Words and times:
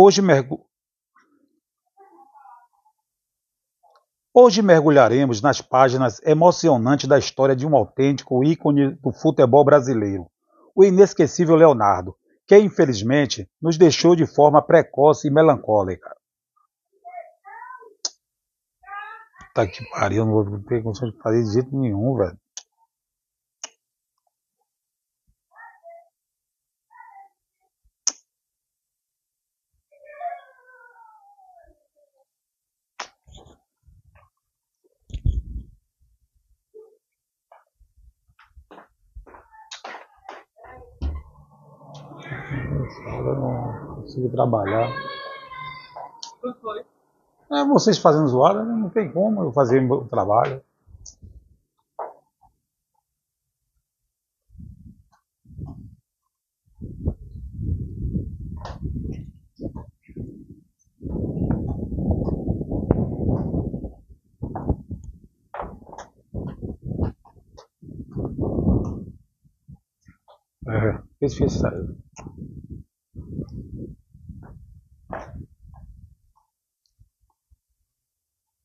Hoje, 0.00 0.22
mergu... 0.22 0.64
Hoje 4.32 4.62
mergulharemos 4.62 5.42
nas 5.42 5.60
páginas 5.60 6.22
emocionantes 6.22 7.08
da 7.08 7.18
história 7.18 7.56
de 7.56 7.66
um 7.66 7.74
autêntico 7.74 8.44
ícone 8.44 8.94
do 8.94 9.12
futebol 9.12 9.64
brasileiro, 9.64 10.30
o 10.72 10.84
inesquecível 10.84 11.56
Leonardo, 11.56 12.16
que 12.46 12.56
infelizmente 12.56 13.50
nos 13.60 13.76
deixou 13.76 14.14
de 14.14 14.24
forma 14.24 14.62
precoce 14.62 15.26
e 15.26 15.32
melancólica. 15.32 16.16
Tá 19.52 19.66
que 19.66 19.84
pariu, 19.90 20.24
não 20.24 20.32
vou 20.32 20.60
ter 20.60 20.80
condição 20.80 21.10
de 21.10 21.18
fazer 21.18 21.42
de 21.42 21.54
jeito 21.54 21.76
nenhum, 21.76 22.16
velho. 22.16 22.38
Eu 43.06 43.34
não 43.34 43.94
consigo 43.96 44.28
trabalhar. 44.30 44.90
É, 47.50 47.64
vocês 47.64 47.98
fazendo 47.98 48.28
zoada, 48.28 48.62
não 48.64 48.90
tem 48.90 49.10
como 49.10 49.42
eu 49.42 49.52
fazer 49.52 49.80
o 49.90 50.04
trabalho. 50.06 50.62
É, 70.66 71.02
esse 71.22 71.38
fez 71.38 71.52
saiu. 71.52 72.07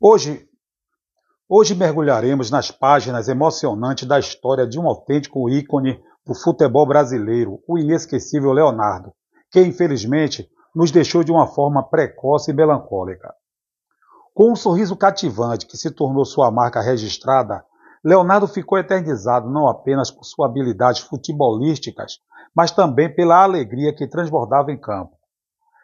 Hoje, 0.06 0.46
hoje 1.48 1.74
mergulharemos 1.74 2.52
nas 2.52 2.70
páginas 2.70 3.30
emocionantes 3.30 4.06
da 4.06 4.20
história 4.20 4.68
de 4.68 4.78
um 4.78 4.86
autêntico 4.86 5.50
ícone 5.50 5.98
do 6.26 6.36
futebol 6.36 6.86
brasileiro, 6.86 7.64
o 7.66 7.80
inesquecível 7.80 8.52
Leonardo, 8.52 9.14
que 9.50 9.62
infelizmente 9.62 10.46
nos 10.76 10.92
deixou 10.92 11.24
de 11.24 11.32
uma 11.32 11.48
forma 11.48 11.82
precoce 11.82 12.52
e 12.52 12.54
melancólica. 12.54 13.34
Com 14.34 14.52
um 14.52 14.58
sorriso 14.58 14.94
cativante 14.98 15.66
que 15.66 15.78
se 15.78 15.90
tornou 15.90 16.26
sua 16.26 16.52
marca 16.52 16.82
registrada, 16.82 17.64
Leonardo 18.04 18.46
ficou 18.46 18.78
eternizado 18.78 19.50
não 19.50 19.70
apenas 19.70 20.12
por 20.12 20.26
suas 20.26 20.50
habilidades 20.50 21.00
futebolísticas, 21.00 22.18
mas 22.54 22.72
também 22.72 23.08
pela 23.16 23.42
alegria 23.42 23.96
que 23.96 24.06
transbordava 24.06 24.70
em 24.70 24.78
campo. 24.78 25.16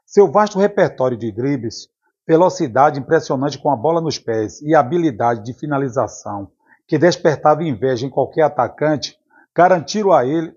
Seu 0.06 0.30
vasto 0.30 0.60
repertório 0.60 1.16
de 1.16 1.32
dribles 1.32 1.88
velocidade 2.30 3.00
impressionante 3.00 3.58
com 3.58 3.72
a 3.72 3.76
bola 3.76 4.00
nos 4.00 4.20
pés 4.20 4.62
e 4.62 4.76
habilidade 4.76 5.44
de 5.44 5.52
finalização 5.52 6.52
que 6.88 6.96
despertava 6.96 7.64
inveja 7.64 8.06
em 8.06 8.10
qualquer 8.10 8.44
atacante, 8.44 9.18
garantiram 9.56 10.14
a 10.14 10.24
ele 10.24 10.56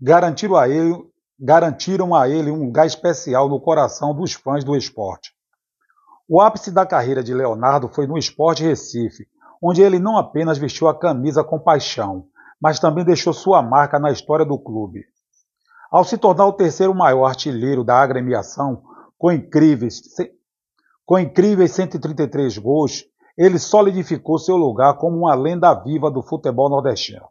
garantiram 0.00 0.56
a 0.56 0.68
ele 0.68 1.12
garantiram 1.38 2.14
a 2.14 2.28
ele 2.28 2.52
um 2.52 2.66
lugar 2.66 2.86
especial 2.86 3.48
no 3.48 3.60
coração 3.60 4.14
dos 4.14 4.32
fãs 4.32 4.62
do 4.62 4.76
esporte. 4.76 5.32
O 6.28 6.40
ápice 6.40 6.70
da 6.70 6.86
carreira 6.86 7.24
de 7.24 7.34
Leonardo 7.34 7.88
foi 7.88 8.06
no 8.06 8.16
Esporte 8.16 8.62
Recife, 8.62 9.26
onde 9.62 9.80
ele 9.80 9.98
não 9.98 10.18
apenas 10.18 10.58
vestiu 10.58 10.88
a 10.88 10.98
camisa 10.98 11.44
com 11.44 11.58
paixão, 11.58 12.26
mas 12.60 12.80
também 12.80 13.04
deixou 13.04 13.32
sua 13.32 13.62
marca 13.62 13.98
na 13.98 14.10
história 14.10 14.44
do 14.44 14.58
clube. 14.58 15.04
Ao 15.90 16.04
se 16.04 16.18
tornar 16.18 16.46
o 16.46 16.52
terceiro 16.52 16.94
maior 16.94 17.26
artilheiro 17.26 17.84
da 17.84 18.02
agremiação, 18.02 18.82
com 19.16 19.30
incríveis, 19.30 20.00
com 21.04 21.18
incríveis 21.18 21.72
133 21.72 22.58
gols, 22.58 23.04
ele 23.36 23.58
solidificou 23.58 24.38
seu 24.38 24.56
lugar 24.56 24.94
como 24.94 25.18
uma 25.18 25.34
lenda 25.34 25.72
viva 25.74 26.10
do 26.10 26.22
futebol 26.22 26.68
nordestino. 26.68 27.28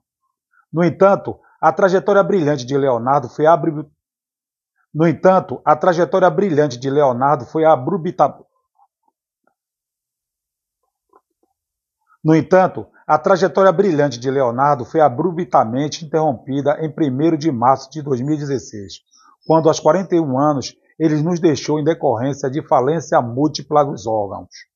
No 0.72 0.84
entanto, 0.84 1.38
a 1.60 1.72
trajetória 1.72 2.24
brilhante 2.24 2.66
de 2.66 2.78
Leonardo 2.78 3.30
foi 3.30 3.46
abri... 3.46 3.72
No 4.94 5.08
entanto, 5.08 5.62
a 5.66 5.76
trajetória 5.76 6.30
brilhante 6.30 6.78
de 6.78 6.90
Leonardo 6.90 7.46
foi 7.46 7.66
abrupta... 7.66 8.36
No 12.24 12.36
entanto, 12.36 12.86
a 13.08 13.18
trajetória 13.18 13.72
brilhante 13.72 14.20
de 14.20 14.30
Leonardo 14.30 14.86
foi 14.86 15.02
abruptamente 15.02 16.06
interrompida 16.06 16.78
em 16.80 16.88
1 16.88 17.36
de 17.36 17.52
março 17.52 17.90
de 17.90 18.02
2016, 18.04 19.00
quando, 19.48 19.68
aos 19.68 19.80
41 19.80 20.40
anos, 20.40 20.76
ele 21.00 21.20
nos 21.22 21.40
deixou 21.40 21.80
em 21.80 21.84
decorrência 21.84 22.50
de 22.50 22.62
falência 22.68 23.20
múltipla 23.22 23.84
dos 23.84 24.06
órgãos. 24.06 24.71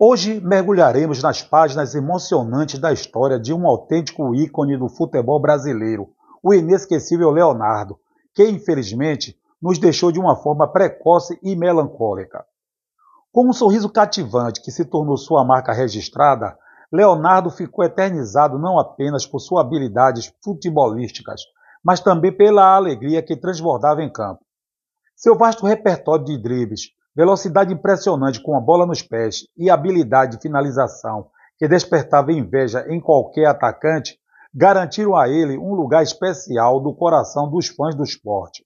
Hoje 0.00 0.40
mergulharemos 0.40 1.20
nas 1.20 1.42
páginas 1.42 1.92
emocionantes 1.92 2.78
da 2.78 2.92
história 2.92 3.36
de 3.36 3.52
um 3.52 3.66
autêntico 3.66 4.32
ícone 4.32 4.76
do 4.76 4.88
futebol 4.88 5.40
brasileiro, 5.40 6.10
o 6.40 6.54
inesquecível 6.54 7.32
Leonardo, 7.32 7.98
que 8.32 8.48
infelizmente 8.48 9.36
nos 9.60 9.76
deixou 9.76 10.12
de 10.12 10.20
uma 10.20 10.36
forma 10.36 10.70
precoce 10.70 11.36
e 11.42 11.56
melancólica. 11.56 12.46
Com 13.32 13.48
um 13.48 13.52
sorriso 13.52 13.90
cativante 13.90 14.62
que 14.62 14.70
se 14.70 14.84
tornou 14.84 15.16
sua 15.16 15.44
marca 15.44 15.72
registrada, 15.72 16.56
Leonardo 16.92 17.50
ficou 17.50 17.84
eternizado 17.84 18.56
não 18.56 18.78
apenas 18.78 19.26
por 19.26 19.40
suas 19.40 19.66
habilidades 19.66 20.32
futebolísticas, 20.44 21.42
mas 21.82 21.98
também 21.98 22.30
pela 22.30 22.76
alegria 22.76 23.20
que 23.20 23.34
transbordava 23.34 24.00
em 24.00 24.12
campo. 24.12 24.44
Seu 25.16 25.36
vasto 25.36 25.66
repertório 25.66 26.24
de 26.24 26.40
dribles, 26.40 26.92
velocidade 27.18 27.74
impressionante 27.74 28.40
com 28.40 28.56
a 28.56 28.60
bola 28.60 28.86
nos 28.86 29.02
pés 29.02 29.44
e 29.56 29.68
habilidade 29.68 30.36
de 30.36 30.40
finalização 30.40 31.26
que 31.58 31.66
despertava 31.66 32.32
inveja 32.32 32.86
em 32.88 33.00
qualquer 33.00 33.46
atacante, 33.46 34.16
garantiram 34.54 35.16
a 35.16 35.28
ele 35.28 35.58
um 35.58 35.74
lugar 35.74 36.00
especial 36.00 36.78
do 36.78 36.94
coração 36.94 37.50
dos 37.50 37.66
fãs 37.66 37.96
do 37.96 38.04
esporte. 38.04 38.64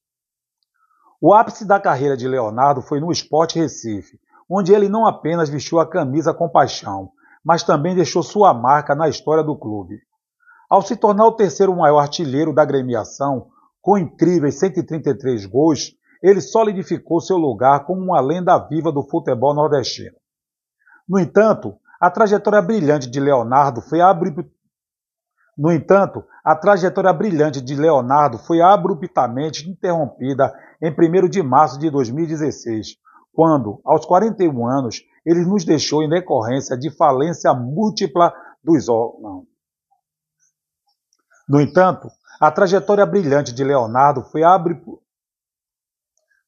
O 1.18 1.32
ápice 1.32 1.64
da 1.64 1.80
carreira 1.80 2.14
de 2.14 2.28
Leonardo 2.28 2.82
foi 2.82 3.00
no 3.00 3.10
Esporte 3.10 3.58
Recife, 3.58 4.20
onde 4.46 4.74
ele 4.74 4.86
não 4.86 5.06
apenas 5.06 5.48
vestiu 5.48 5.80
a 5.80 5.88
camisa 5.88 6.34
com 6.34 6.46
paixão, 6.46 7.10
mas 7.42 7.62
também 7.62 7.94
deixou 7.94 8.22
sua 8.22 8.52
marca 8.52 8.94
na 8.94 9.08
história 9.08 9.42
do 9.42 9.56
clube. 9.56 9.98
Ao 10.68 10.82
se 10.82 10.94
tornar 10.94 11.26
o 11.26 11.32
terceiro 11.32 11.74
maior 11.74 12.00
artilheiro 12.00 12.52
da 12.52 12.66
gremiação, 12.66 13.46
com 13.80 13.96
incríveis 13.96 14.58
133 14.58 15.46
gols, 15.46 15.96
ele 16.22 16.40
solidificou 16.40 17.20
seu 17.20 17.36
lugar 17.36 17.84
como 17.84 18.00
uma 18.00 18.20
lenda 18.20 18.56
viva 18.58 18.92
do 18.92 19.02
futebol 19.02 19.54
nordestino. 19.54 20.16
No 21.08 21.18
entanto, 21.18 21.74
a 22.00 22.10
trajetória 22.10 22.62
brilhante 22.62 23.10
de 23.10 23.18
Leonardo 23.18 23.80
foi 23.80 24.00
no 25.56 25.70
entanto, 25.70 26.24
a 26.42 26.56
trajetória 26.56 27.12
brilhante 27.12 27.60
de 27.60 27.74
Leonardo 27.74 28.38
foi 28.38 28.62
abruptamente 28.62 29.68
interrompida 29.68 30.52
em 30.80 30.90
1 30.90 31.28
de 31.28 31.42
março 31.42 31.78
de 31.78 31.90
2016, 31.90 32.96
quando, 33.32 33.80
aos 33.84 34.06
41 34.06 34.66
anos, 34.66 35.02
ele 35.26 35.44
nos 35.44 35.64
deixou 35.64 36.02
em 36.02 36.08
decorrência 36.08 36.76
de 36.76 36.90
falência 36.90 37.52
múltipla 37.52 38.32
dos 38.64 38.88
órgãos. 38.88 39.44
No 41.48 41.60
entanto, 41.60 42.08
a 42.40 42.50
trajetória 42.50 43.04
brilhante 43.04 43.52
de 43.52 43.62
Leonardo 43.62 44.22
foi 44.22 44.42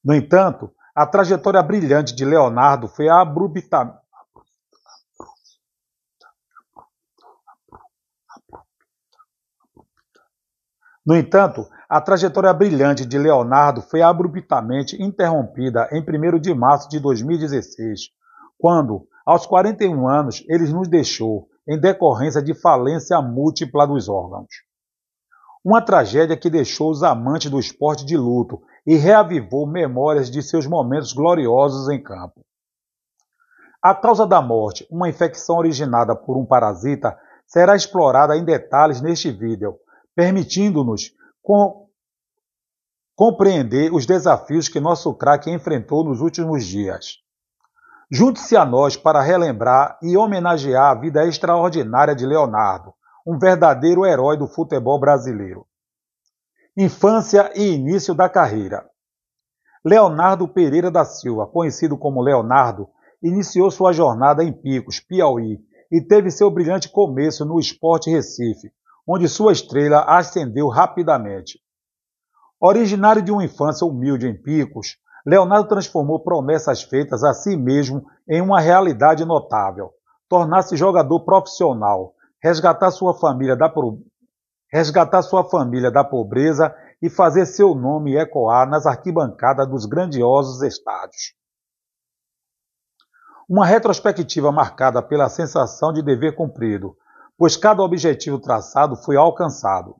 no 0.05 0.15
entanto, 0.15 0.71
a 0.95 1.06
trajetória 1.06 1.62
brilhante 1.62 2.15
de 2.15 2.25
Leonardo 2.25 2.87
foi 2.89 3.09
abrupta. 3.09 3.99
No 11.06 11.17
entanto, 11.17 11.69
a 11.89 12.01
trajetória 12.01 12.53
brilhante 12.53 13.05
de 13.05 13.19
Leonardo 13.19 13.83
foi 13.83 14.03
abruptamente 14.03 15.03
interrompida 15.03 15.89
em 15.93 16.01
1 16.01 16.39
de 16.39 16.55
março 16.55 16.89
de 16.89 16.99
2016, 16.99 18.11
quando, 18.59 19.06
aos 19.25 19.47
41 19.47 20.09
anos, 20.09 20.45
ele 20.49 20.67
nos 20.73 20.89
deixou 20.89 21.49
em 21.69 21.79
decorrência 21.79 22.43
de 22.43 22.55
falência 22.55 23.21
múltipla 23.21 23.87
dos 23.87 24.09
órgãos. 24.09 24.49
Uma 25.65 25.81
tragédia 25.81 26.37
que 26.37 26.51
deixou 26.51 26.91
os 26.91 27.03
amantes 27.03 27.51
do 27.51 27.59
esporte 27.59 28.05
de 28.05 28.17
luto 28.17 28.62
e 28.87 28.97
reavivou 28.97 29.67
memórias 29.67 30.31
de 30.31 30.43
seus 30.43 30.67
momentos 30.67 31.13
gloriosos 31.13 31.89
em 31.89 32.03
campo. 32.03 32.45
A 33.83 33.95
causa 33.95 34.27
da 34.27 34.41
morte, 34.41 34.87
uma 34.91 35.09
infecção 35.09 35.57
originada 35.57 36.17
por 36.17 36.37
um 36.37 36.47
parasita, 36.47 37.19
será 37.47 37.77
explorada 37.77 38.37
em 38.37 38.45
detalhes 38.45 39.01
neste 39.01 39.31
vídeo, 39.31 39.77
permitindo-nos 40.15 41.13
com... 41.43 41.87
compreender 43.15 43.93
os 43.93 44.07
desafios 44.07 44.69
que 44.69 44.81
nosso 44.81 45.15
craque 45.15 45.51
enfrentou 45.51 46.03
nos 46.03 46.21
últimos 46.21 46.65
dias. 46.65 47.19
Junte-se 48.11 48.57
a 48.57 48.65
nós 48.65 48.97
para 48.97 49.21
relembrar 49.21 49.99
e 50.03 50.17
homenagear 50.17 50.91
a 50.91 50.95
vida 50.95 51.27
extraordinária 51.27 52.15
de 52.15 52.25
Leonardo, 52.25 52.95
um 53.27 53.39
verdadeiro 53.39 54.07
herói 54.07 54.37
do 54.37 54.47
futebol 54.47 54.99
brasileiro. 54.99 55.67
Infância 56.76 57.53
e 57.55 57.73
início 57.73 58.12
da 58.17 58.29
carreira. 58.29 58.85
Leonardo 59.85 60.49
Pereira 60.49 60.91
da 60.91 61.05
Silva, 61.05 61.47
conhecido 61.47 61.97
como 61.97 62.21
Leonardo, 62.21 62.88
iniciou 63.23 63.71
sua 63.71 63.93
jornada 63.93 64.43
em 64.43 64.53
Picos, 64.53 64.99
Piauí, 64.99 65.61
e 65.88 66.00
teve 66.00 66.32
seu 66.32 66.50
brilhante 66.50 66.88
começo 66.88 67.44
no 67.44 67.61
Esporte 67.61 68.11
Recife, 68.11 68.73
onde 69.06 69.29
sua 69.29 69.53
estrela 69.53 70.00
ascendeu 70.00 70.67
rapidamente. 70.67 71.61
Originário 72.61 73.23
de 73.23 73.31
uma 73.31 73.44
infância 73.44 73.87
humilde 73.87 74.27
em 74.27 74.35
Picos, 74.35 74.97
Leonardo 75.25 75.69
transformou 75.69 76.25
promessas 76.25 76.82
feitas 76.82 77.23
a 77.23 77.32
si 77.32 77.56
mesmo 77.56 78.05
em 78.29 78.41
uma 78.41 78.59
realidade 78.59 79.25
notável, 79.25 79.93
tornar-se 80.29 80.77
jogador 80.77 81.20
profissional, 81.20 82.17
resgatar 82.43 82.91
sua 82.91 83.15
família 83.15 83.55
da 83.55 83.69
resgatar 84.75 85.23
sua 85.23 85.44
família 85.44 85.88
da 85.88 86.03
pobreza 86.03 86.75
e 87.00 87.09
fazer 87.09 87.47
seu 87.47 87.76
nome 87.76 88.17
ecoar 88.17 88.69
nas 88.69 88.87
arquibancadas 88.87 89.69
dos 89.69 89.87
grandiosos 89.87 90.62
estádios. 90.62 91.32
Uma 93.49 93.65
retrospectiva 93.65 94.50
marcada 94.50 95.00
pela 95.00 95.29
sensação 95.29 95.93
de 95.93 96.03
dever 96.03 96.35
cumprido, 96.35 96.97
pois 97.38 97.56
cada 97.56 97.85
objetivo 97.85 98.41
traçado 98.41 98.97
foi 98.97 99.17
alcançado. 99.17 99.94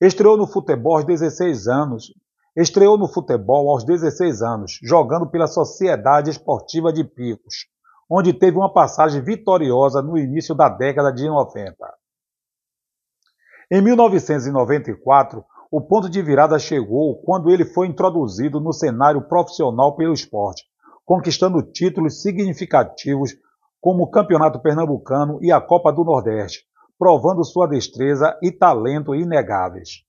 Estreou 0.00 0.38
no 0.38 0.46
futebol 0.46 0.96
aos 0.96 1.04
16 1.04 1.68
anos. 1.68 2.14
Estreou 2.56 2.96
no 2.96 3.06
futebol 3.06 3.68
aos 3.68 3.84
16 3.84 4.40
anos, 4.40 4.78
jogando 4.82 5.28
pela 5.28 5.46
Sociedade 5.46 6.30
Esportiva 6.30 6.90
de 6.90 7.04
Picos, 7.04 7.66
onde 8.08 8.32
teve 8.32 8.56
uma 8.56 8.72
passagem 8.72 9.20
vitoriosa 9.20 10.00
no 10.00 10.16
início 10.16 10.54
da 10.54 10.70
década 10.70 11.12
de 11.12 11.28
90. 11.28 11.76
Em 13.70 13.82
1994, 13.82 15.44
o 15.70 15.80
ponto 15.80 16.08
de 16.08 16.22
virada 16.22 16.56
chegou 16.58 17.20
quando 17.22 17.50
ele 17.50 17.64
foi 17.64 17.88
introduzido 17.88 18.60
no 18.60 18.72
cenário 18.72 19.26
profissional 19.26 19.96
pelo 19.96 20.12
esporte, 20.12 20.64
conquistando 21.04 21.60
títulos 21.62 22.22
significativos 22.22 23.34
como 23.80 24.04
o 24.04 24.10
Campeonato 24.10 24.60
Pernambucano 24.60 25.38
e 25.42 25.50
a 25.50 25.60
Copa 25.60 25.92
do 25.92 26.04
Nordeste, 26.04 26.64
provando 26.96 27.44
sua 27.44 27.66
destreza 27.66 28.38
e 28.40 28.52
talento 28.52 29.14
inegáveis. 29.14 30.04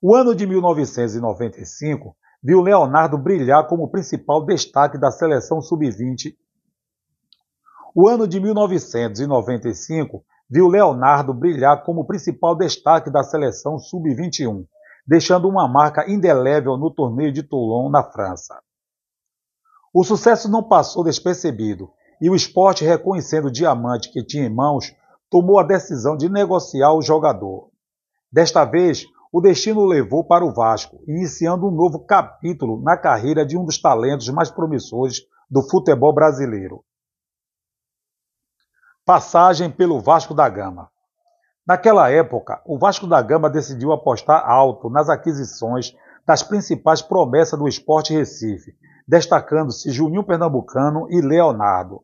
O 0.00 0.14
ano 0.14 0.32
de 0.32 0.46
1995 0.46 2.16
viu 2.40 2.60
Leonardo 2.60 3.18
brilhar 3.18 3.66
como 3.66 3.90
principal 3.90 4.44
destaque 4.44 4.96
da 4.96 5.10
seleção 5.10 5.60
sub-20 5.60 6.36
o 7.96 8.08
ano 8.08 8.26
de 8.26 8.40
1995 8.40 10.24
viu 10.50 10.68
Leonardo 10.68 11.32
brilhar 11.32 11.82
como 11.84 12.06
principal 12.06 12.54
destaque 12.54 13.10
da 13.10 13.22
seleção 13.22 13.78
sub-21, 13.78 14.64
deixando 15.06 15.48
uma 15.48 15.68
marca 15.68 16.10
indelével 16.10 16.76
no 16.76 16.90
torneio 16.90 17.32
de 17.32 17.42
Toulon, 17.42 17.90
na 17.90 18.02
França. 18.02 18.60
O 19.92 20.02
sucesso 20.02 20.50
não 20.50 20.62
passou 20.62 21.04
despercebido 21.04 21.90
e 22.20 22.30
o 22.30 22.34
esporte, 22.34 22.84
reconhecendo 22.84 23.46
o 23.46 23.52
diamante 23.52 24.10
que 24.10 24.24
tinha 24.24 24.46
em 24.46 24.54
mãos, 24.54 24.94
tomou 25.30 25.58
a 25.58 25.62
decisão 25.62 26.16
de 26.16 26.28
negociar 26.28 26.92
o 26.92 27.02
jogador. 27.02 27.70
Desta 28.30 28.64
vez, 28.64 29.04
o 29.32 29.40
destino 29.40 29.80
o 29.80 29.86
levou 29.86 30.24
para 30.24 30.44
o 30.44 30.52
Vasco, 30.52 31.02
iniciando 31.06 31.66
um 31.66 31.70
novo 31.70 32.00
capítulo 32.00 32.80
na 32.80 32.96
carreira 32.96 33.44
de 33.44 33.58
um 33.58 33.64
dos 33.64 33.78
talentos 33.78 34.28
mais 34.28 34.50
promissores 34.50 35.22
do 35.50 35.62
futebol 35.68 36.14
brasileiro. 36.14 36.84
Passagem 39.06 39.70
pelo 39.70 40.00
Vasco 40.00 40.32
da 40.32 40.48
Gama. 40.48 40.90
Naquela 41.66 42.10
época, 42.10 42.62
o 42.64 42.78
Vasco 42.78 43.06
da 43.06 43.20
Gama 43.20 43.50
decidiu 43.50 43.92
apostar 43.92 44.48
alto 44.48 44.88
nas 44.88 45.10
aquisições 45.10 45.94
das 46.26 46.42
principais 46.42 47.02
promessas 47.02 47.58
do 47.58 47.68
esporte 47.68 48.14
Recife, 48.14 48.74
destacando-se 49.06 49.90
Juninho 49.90 50.24
Pernambucano 50.24 51.06
e 51.10 51.20
Leonardo. 51.20 52.02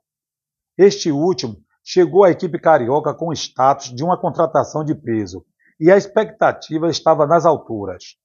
Este 0.76 1.11
último 1.11 1.56
chegou 1.82 2.23
à 2.23 2.31
equipe 2.31 2.58
carioca 2.58 3.14
com 3.14 3.32
status 3.32 3.94
de 3.94 4.05
uma 4.05 4.20
contratação 4.20 4.85
de 4.85 4.94
peso, 4.94 5.43
e 5.81 5.91
a 5.91 5.97
expectativa 5.97 6.91
estava 6.91 7.26
nas 7.26 7.47
alturas. 7.47 8.19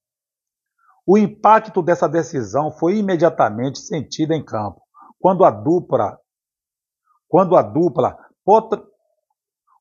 O 1.08 1.18
impacto 1.18 1.82
dessa 1.82 2.10
decisão 2.10 2.72
foi 2.72 2.98
imediatamente 2.98 3.80
sentido 3.80 4.34
em 4.34 4.44
campo, 4.44 4.82
quando 5.18 5.46
a 5.46 5.50
dupla, 5.50 6.20
quando 7.30 7.56
a 7.56 7.62
dupla 7.62 8.25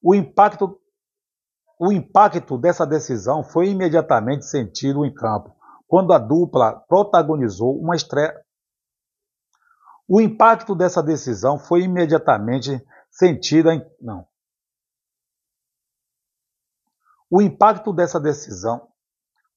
o 0.02 0.14
impacto, 0.14 0.80
o 1.78 1.92
impacto 1.92 2.56
dessa 2.56 2.86
decisão 2.86 3.44
foi 3.44 3.68
imediatamente 3.68 4.46
sentido 4.46 5.04
em 5.04 5.12
campo, 5.12 5.54
quando 5.86 6.12
a 6.14 6.18
dupla 6.18 6.80
protagonizou 6.88 7.78
uma 7.78 7.94
estreia. 7.94 8.34
O 10.08 10.20
impacto 10.20 10.74
dessa 10.74 11.02
decisão 11.02 11.58
foi 11.58 11.82
imediatamente 11.82 12.82
sentido 13.10 13.70
em. 13.70 13.84
Não. 14.00 14.26
O 17.30 17.42
impacto 17.42 17.92
dessa 17.92 18.18
decisão. 18.18 18.88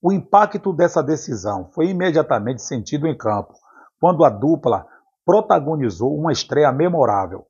O 0.02 0.12
impacto 0.12 0.72
dessa 0.74 1.02
decisão 1.02 1.72
foi 1.72 1.88
imediatamente 1.88 2.62
sentido 2.62 3.08
em 3.08 3.18
campo, 3.18 3.54
quando 4.00 4.24
a 4.24 4.30
dupla 4.30 4.86
protagonizou 5.26 6.16
uma 6.16 6.32
estreia 6.32 6.72
memorável. 6.72 7.47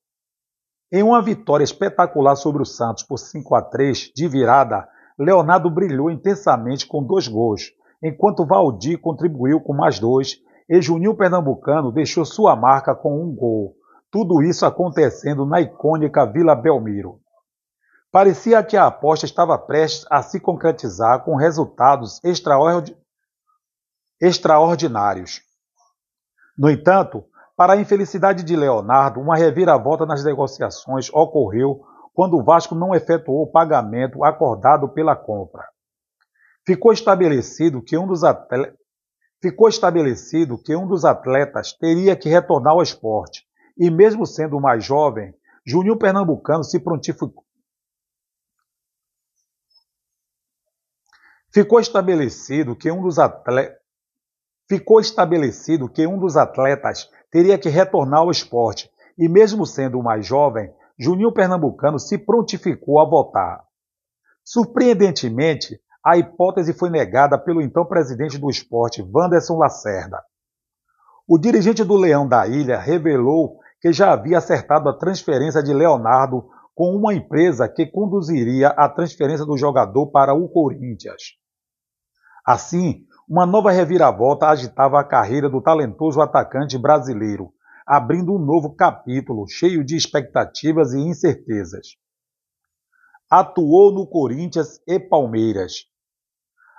Em 0.89 1.03
uma 1.03 1.21
vitória 1.21 1.65
espetacular 1.65 2.37
sobre 2.37 2.61
o 2.61 2.65
Santos 2.65 3.03
por 3.03 3.17
5 3.17 3.55
a 3.55 3.61
3 3.61 4.11
de 4.15 4.25
virada, 4.25 4.87
Leonardo 5.19 5.69
brilhou 5.69 6.09
intensamente 6.09 6.87
com 6.87 7.03
dois 7.03 7.27
gols, 7.27 7.73
enquanto 8.01 8.45
Valdir 8.45 8.97
contribuiu 9.01 9.59
com 9.59 9.73
mais 9.73 9.99
dois 9.99 10.37
e 10.69 10.81
Juninho 10.81 11.15
Pernambucano 11.15 11.91
deixou 11.91 12.23
sua 12.23 12.55
marca 12.55 12.95
com 12.95 13.21
um 13.21 13.35
gol. 13.35 13.75
Tudo 14.09 14.41
isso 14.41 14.65
acontecendo 14.65 15.45
na 15.45 15.59
icônica 15.59 16.25
Vila 16.25 16.55
Belmiro. 16.55 17.19
Parecia 18.09 18.63
que 18.63 18.77
a 18.77 18.87
aposta 18.87 19.25
estava 19.25 19.57
prestes 19.57 20.05
a 20.09 20.21
se 20.21 20.39
concretizar 20.39 21.25
com 21.25 21.35
resultados 21.35 22.21
extraordinários. 24.21 25.41
No 26.57 26.69
entanto, 26.69 27.25
para 27.57 27.73
a 27.73 27.77
infelicidade 27.77 28.43
de 28.43 28.55
Leonardo, 28.55 29.19
uma 29.19 29.35
reviravolta 29.35 30.05
nas 30.05 30.23
negociações 30.23 31.09
ocorreu 31.11 31.83
quando 32.13 32.37
o 32.37 32.43
Vasco 32.43 32.75
não 32.75 32.93
efetuou 32.93 33.41
o 33.41 33.51
pagamento 33.51 34.23
acordado 34.23 34.87
pela 34.89 35.15
compra. 35.15 35.67
Ficou 36.65 36.93
estabelecido 36.93 37.81
que 37.81 37.97
um 37.97 38.05
dos 38.05 38.23
atletas, 38.23 38.77
ficou 39.41 39.67
estabelecido 39.67 40.61
que 40.61 40.75
um 40.75 40.87
dos 40.87 41.03
atletas 41.03 41.73
teria 41.73 42.15
que 42.15 42.29
retornar 42.29 42.73
ao 42.73 42.81
esporte, 42.83 43.43
e 43.75 43.89
mesmo 43.89 44.23
sendo 44.25 44.61
mais 44.61 44.85
jovem, 44.85 45.33
Juninho 45.65 45.97
Pernambucano 45.97 46.63
se 46.63 46.79
prontificou. 46.79 47.43
Ficou 51.51 51.79
estabelecido 51.79 52.75
que 52.75 52.91
um 52.91 53.01
dos 53.01 53.17
atletas 53.17 53.77
ficou 54.69 54.99
estabelecido 54.99 55.89
que 55.89 56.05
um 56.05 56.19
dos 56.19 56.35
atletas 56.35 57.09
teria 57.31 57.57
que 57.57 57.69
retornar 57.69 58.21
ao 58.21 58.31
esporte, 58.31 58.89
e 59.17 59.27
mesmo 59.27 59.65
sendo 59.65 59.99
o 59.99 60.03
mais 60.03 60.25
jovem, 60.25 60.71
Juninho 60.99 61.31
Pernambucano 61.31 61.99
se 61.99 62.17
prontificou 62.17 62.99
a 62.99 63.05
votar. 63.05 63.63
Surpreendentemente, 64.43 65.79
a 66.03 66.17
hipótese 66.17 66.73
foi 66.73 66.89
negada 66.89 67.37
pelo 67.37 67.61
então 67.61 67.85
presidente 67.85 68.37
do 68.37 68.49
esporte, 68.49 69.01
Wanderson 69.01 69.57
Lacerda. 69.57 70.23
O 71.27 71.37
dirigente 71.37 71.83
do 71.83 71.95
Leão 71.97 72.27
da 72.27 72.47
Ilha 72.47 72.79
revelou 72.79 73.59
que 73.81 73.91
já 73.91 74.13
havia 74.13 74.37
acertado 74.37 74.87
a 74.89 74.97
transferência 74.97 75.61
de 75.61 75.73
Leonardo 75.73 76.49
com 76.73 76.95
uma 76.95 77.13
empresa 77.13 77.67
que 77.67 77.85
conduziria 77.85 78.69
a 78.69 78.87
transferência 78.87 79.45
do 79.45 79.57
jogador 79.57 80.07
para 80.07 80.33
o 80.33 80.47
Corinthians. 80.47 81.33
Assim, 82.45 83.05
uma 83.27 83.45
nova 83.45 83.71
reviravolta 83.71 84.47
agitava 84.47 84.97
a 84.97 85.03
carreira 85.03 85.49
do 85.49 85.61
talentoso 85.61 86.21
atacante 86.21 86.77
brasileiro, 86.77 87.51
abrindo 87.85 88.33
um 88.33 88.39
novo 88.39 88.73
capítulo 88.73 89.45
cheio 89.49 89.83
de 89.83 89.97
expectativas 89.97 90.93
e 90.93 90.99
incertezas. 90.99 91.97
Atuou 93.29 93.91
no 93.91 94.07
Corinthians 94.07 94.79
e 94.87 94.97
Palmeiras. 94.97 95.87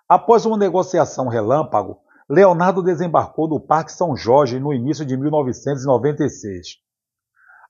Após 0.09 0.47
uma 0.47 0.57
negociação 0.57 1.29
relâmpago, 1.29 1.99
Leonardo 2.27 2.83
desembarcou 2.83 3.47
no 3.47 3.61
Parque 3.61 3.93
São 3.93 4.17
Jorge 4.17 4.59
no 4.59 4.73
início 4.73 5.05
de 5.05 5.19
1996. 5.19 6.79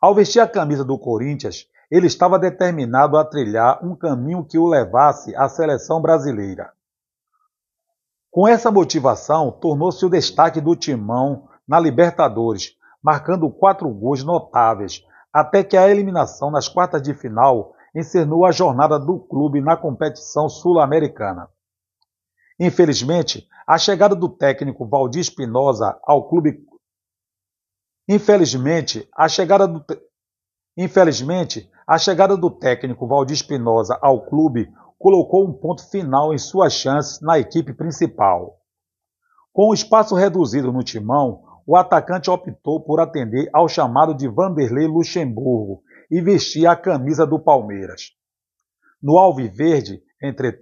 Ao 0.00 0.14
vestir 0.14 0.38
a 0.38 0.46
camisa 0.46 0.84
do 0.84 0.96
Corinthians, 0.96 1.66
ele 1.90 2.06
estava 2.06 2.38
determinado 2.38 3.16
a 3.16 3.24
trilhar 3.24 3.84
um 3.84 3.96
caminho 3.96 4.44
que 4.44 4.56
o 4.56 4.68
levasse 4.68 5.34
à 5.34 5.48
seleção 5.48 6.00
brasileira. 6.00 6.77
Com 8.30 8.46
essa 8.46 8.70
motivação, 8.70 9.50
tornou-se 9.50 10.04
o 10.04 10.10
destaque 10.10 10.60
do 10.60 10.76
timão 10.76 11.48
na 11.66 11.80
Libertadores, 11.80 12.76
marcando 13.02 13.50
quatro 13.50 13.88
gols 13.88 14.22
notáveis, 14.22 15.04
até 15.32 15.64
que 15.64 15.76
a 15.76 15.88
eliminação 15.88 16.50
nas 16.50 16.68
quartas 16.68 17.02
de 17.02 17.14
final 17.14 17.74
encernou 17.94 18.44
a 18.44 18.52
jornada 18.52 18.98
do 18.98 19.18
clube 19.18 19.60
na 19.60 19.76
competição 19.76 20.48
sul-americana. 20.48 21.48
Infelizmente, 22.60 23.46
a 23.66 23.78
chegada 23.78 24.14
do 24.14 24.28
técnico 24.28 24.86
Valdir 24.86 25.20
Espinosa 25.20 25.98
ao 26.02 26.28
clube 26.28 26.66
Infelizmente, 28.08 29.06
a 29.14 29.28
chegada 29.28 29.68
do 29.68 29.84
Infelizmente, 30.76 31.70
a 31.86 31.98
chegada 31.98 32.36
do 32.36 32.50
técnico 32.50 33.06
Valdir 33.06 33.34
Espinosa 33.34 33.98
ao 34.00 34.24
clube 34.24 34.72
colocou 34.98 35.46
um 35.46 35.52
ponto 35.52 35.88
final 35.88 36.34
em 36.34 36.38
suas 36.38 36.72
chances 36.72 37.20
na 37.20 37.38
equipe 37.38 37.72
principal. 37.72 38.58
Com 39.52 39.70
o 39.70 39.74
espaço 39.74 40.14
reduzido 40.14 40.72
no 40.72 40.82
timão, 40.82 41.42
o 41.66 41.76
atacante 41.76 42.30
optou 42.30 42.80
por 42.82 43.00
atender 43.00 43.48
ao 43.52 43.68
chamado 43.68 44.14
de 44.14 44.26
Vanderlei 44.26 44.86
Luxemburgo 44.86 45.82
e 46.10 46.20
vestir 46.20 46.66
a 46.66 46.74
camisa 46.74 47.26
do 47.26 47.38
Palmeiras. 47.38 48.12
No 49.02 49.18
Alviverde, 49.18 50.02
entre 50.22 50.58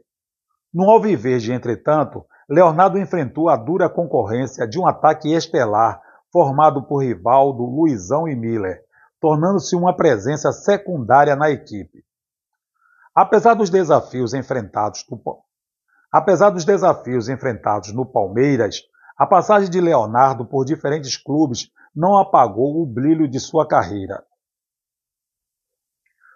no 0.72 0.90
Alviverde, 0.90 1.52
entretanto, 1.52 2.26
Leonardo 2.48 2.98
enfrentou 2.98 3.48
a 3.48 3.56
dura 3.56 3.88
concorrência 3.88 4.68
de 4.68 4.78
um 4.78 4.86
ataque 4.86 5.32
estelar 5.32 6.00
formado 6.32 6.82
por 6.82 6.98
Rivaldo, 6.98 7.64
Luizão 7.64 8.28
e 8.28 8.36
Miller, 8.36 8.82
tornando-se 9.20 9.74
uma 9.74 9.96
presença 9.96 10.52
secundária 10.52 11.34
na 11.34 11.50
equipe. 11.50 12.04
Apesar 13.16 13.54
dos 13.54 13.70
desafios 13.70 14.34
enfrentados 14.34 15.06
no, 15.10 15.18
Apesar 16.12 16.50
dos 16.50 16.66
desafios 16.66 17.30
enfrentados 17.30 17.90
no 17.90 18.04
Palmeiras, 18.04 18.82
a 19.16 19.26
passagem 19.26 19.70
de 19.70 19.80
Leonardo 19.80 20.44
por 20.44 20.66
diferentes 20.66 21.16
clubes 21.16 21.70
não 21.94 22.18
apagou 22.18 22.82
o 22.82 22.84
brilho 22.84 23.26
de 23.26 23.40
sua 23.40 23.66
carreira. 23.66 24.22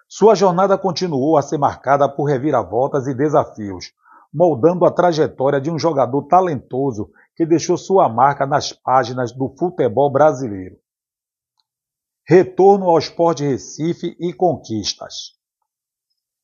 Sua 0.09 0.35
jornada 0.35 0.79
continuou 0.79 1.37
a 1.37 1.43
ser 1.43 1.59
marcada 1.59 2.09
por 2.09 2.25
reviravoltas 2.25 3.07
e 3.07 3.15
desafios, 3.15 3.93
moldando 4.33 4.87
a 4.87 4.91
trajetória 4.91 5.61
de 5.61 5.71
um 5.71 5.79
jogador 5.79 6.23
talentoso 6.29 7.11
que 7.37 7.45
deixou 7.45 7.77
sua 7.77 8.09
marca 8.09 8.47
nas 8.47 8.73
páginas 8.73 9.33
do 9.33 9.55
futebol 9.59 10.11
brasileiro. 10.11 10.79
Retorno 12.27 12.89
ao 12.89 12.99
Esporte 12.99 13.45
Recife 13.45 14.17
e 14.19 14.33
conquistas. 14.33 15.40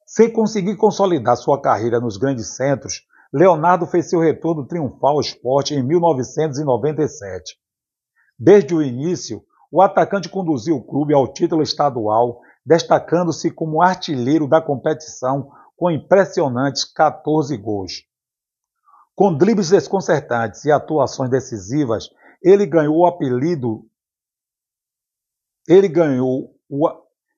Sem 0.07 0.33
conseguir 0.33 0.77
consolidar 0.77 1.37
sua 1.37 1.61
carreira 1.61 1.99
nos 1.99 2.17
grandes 2.17 2.55
centros, 2.55 3.05
Leonardo 3.33 3.87
fez 3.87 4.09
seu 4.09 4.21
retorno 4.21 4.65
triunfal 4.65 5.15
ao 5.15 5.21
esporte 5.21 5.75
em 5.75 5.83
1997. 5.83 7.59
Desde 8.39 8.75
o 8.75 8.81
início, 8.81 9.43
o 9.71 9.83
atacante 9.83 10.29
conduziu 10.29 10.77
o 10.77 10.85
clube 10.85 11.13
ao 11.13 11.33
título 11.33 11.63
estadual, 11.63 12.41
destacando-se 12.65 13.51
como 13.51 13.83
artilheiro 13.83 14.47
da 14.49 14.61
competição 14.61 15.51
com 15.77 15.91
impressionantes 15.91 16.85
14 16.85 17.57
gols. 17.57 18.05
Com 19.15 19.37
dribles 19.37 19.71
desconcertantes 19.71 20.65
e 20.65 20.71
atuações 20.71 21.31
decisivas, 21.31 22.09
ele 22.43 22.65
ganhou 22.65 22.99
o 22.99 23.07
apelido 23.07 23.85
ele 25.69 25.89
ganhou 25.89 26.55
o, 26.69 26.89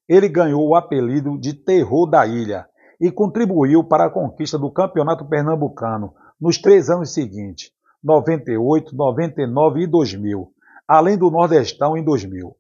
ele 0.09 0.29
ganhou 0.29 0.67
o 0.67 0.75
apelido 0.75 1.39
de 1.39 1.53
terror 1.53 2.07
da 2.07 2.27
ilha 2.27 2.67
e 3.01 3.11
contribuiu 3.11 3.85
para 3.85 4.07
a 4.07 4.11
conquista 4.11 4.59
do 4.59 4.71
Campeonato 4.71 5.25
Pernambucano 5.25 6.15
nos 6.41 6.59
três 6.59 6.89
anos 6.89 7.13
seguintes, 7.13 7.71
98, 8.03 8.97
99 8.97 9.83
e 9.83 9.87
2000, 9.87 10.51
além 10.87 11.19
do 11.19 11.31
Nordestão 11.31 11.97
em 11.97 12.03
2000. 12.03 12.57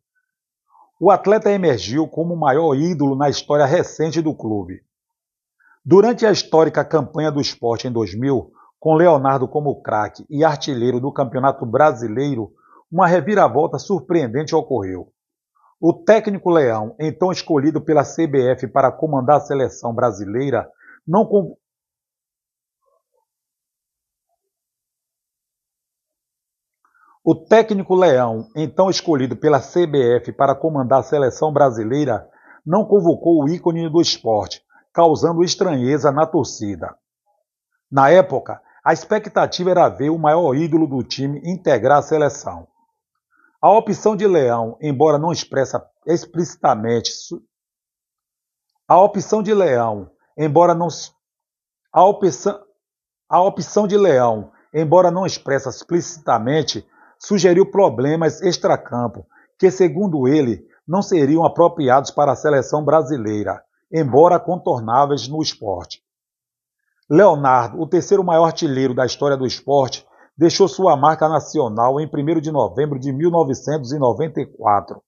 O 1.01 1.11
atleta 1.11 1.51
emergiu 1.51 2.07
como 2.07 2.35
o 2.35 2.39
maior 2.39 2.75
ídolo 2.75 3.17
na 3.17 3.31
história 3.31 3.65
recente 3.65 4.21
do 4.21 4.35
clube. 4.35 4.83
Durante 5.85 6.27
a 6.27 6.31
histórica 6.31 6.85
campanha 6.85 7.31
do 7.31 7.41
esporte 7.41 7.89
em 7.89 7.93
2000, 7.93 8.51
com 8.79 8.95
Leonardo 8.95 9.49
como 9.49 9.81
craque 9.81 10.27
e 10.29 10.45
artilheiro 10.45 11.01
do 11.01 11.13
Campeonato 11.13 11.65
Brasileiro, 11.65 12.53
uma 12.91 13.07
reviravolta 13.07 13.79
surpreendente 13.79 14.55
ocorreu. 14.55 15.13
O 15.81 15.93
técnico 15.93 16.51
Leão, 16.51 16.97
então 16.99 17.31
escolhido 17.31 17.81
pela 17.81 18.03
CBF 18.03 18.67
para 18.67 18.91
comandar 18.91 19.37
a 19.37 19.41
seleção 19.41 19.95
brasileira, 19.95 20.69
não 21.07 21.25
O 27.25 27.35
técnico 27.35 27.95
Leão, 27.95 28.49
então 28.57 28.91
escolhido 28.91 29.37
pela 29.37 29.61
CBF 29.61 30.33
para 30.33 30.55
comandar 30.55 31.01
a 31.01 31.03
seleção 31.03 31.53
brasileira, 31.53 32.29
não 32.67 32.85
convocou 32.85 33.45
o 33.45 33.49
ícone 33.49 33.89
do 33.89 34.01
esporte, 34.01 34.63
causando 34.93 35.45
estranheza 35.45 36.11
na 36.11 36.27
torcida. 36.27 36.97
Na 37.91 38.11
época, 38.11 38.61
a 38.85 38.93
expectativa 38.93 39.71
era 39.71 39.89
ver 39.89 40.11
o 40.11 40.19
maior 40.19 40.55
ídolo 40.57 40.87
do 40.87 41.05
time 41.05 41.41
integrar 41.45 41.99
a 41.99 42.03
seleção. 42.03 42.67
A 43.61 43.71
opção 43.73 44.15
de 44.15 44.27
Leão, 44.27 44.79
embora 44.81 45.19
não 45.19 45.33
expressa 45.33 45.85
explicitamente 46.07 47.11
a 48.87 49.03
opção 49.03 49.43
de 49.43 49.53
Leão, 49.53 50.11
embora 50.37 50.75
não 50.75 50.89
a 51.93 52.05
opção, 52.05 52.59
a 53.29 53.43
opção 53.43 53.87
de 53.87 53.97
Leão, 53.97 54.53
embora 54.73 55.11
não 55.11 55.27
expressa 55.27 55.71
explicitamente, 55.71 56.87
sugeriu 57.19 57.71
problemas 57.71 58.41
extracampo 58.41 59.27
que, 59.59 59.71
segundo 59.71 60.29
ele, 60.29 60.65
não 60.87 61.03
seriam 61.03 61.45
apropriados 61.45 62.13
para 62.13 62.33
a 62.33 62.37
seleção 62.37 62.85
brasileira, 62.85 63.63
embora 63.93 64.39
contornáveis 64.39 65.27
no 65.27 65.43
esporte. 65.43 66.01
Leonardo, 67.11 67.81
o 67.81 67.87
terceiro 67.87 68.23
maior 68.23 68.45
artilheiro 68.45 68.95
da 68.95 69.05
história 69.05 69.37
do 69.37 69.47
esporte, 69.47 70.07
deixou 70.39 70.69
sua 70.69 70.97
marca 70.97 71.29
nacional 71.29 72.01
em 72.01 72.07
1 72.07 72.41
de 72.41 72.53
novembro 72.53 72.97
de 72.97 73.13
1994, 73.13 75.03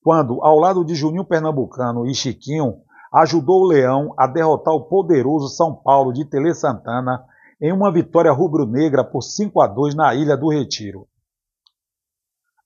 quando, 0.00 0.40
ao 0.44 0.60
lado 0.60 0.84
de 0.84 0.94
Juninho 0.94 1.24
Pernambucano 1.24 2.06
e 2.06 2.14
Chiquinho, 2.14 2.76
ajudou 3.12 3.62
o 3.62 3.66
Leão 3.66 4.14
a 4.16 4.28
derrotar 4.28 4.72
o 4.72 4.84
poderoso 4.84 5.48
São 5.48 5.74
Paulo 5.74 6.12
de 6.12 6.24
Tele 6.24 6.54
Santana 6.54 7.24
em 7.60 7.72
uma 7.72 7.90
vitória 7.90 8.30
rubro-negra 8.30 9.02
por 9.02 9.22
5 9.22 9.60
a 9.60 9.66
2 9.66 9.96
na 9.96 10.14
Ilha 10.14 10.36
do 10.36 10.48
Retiro. 10.48 11.08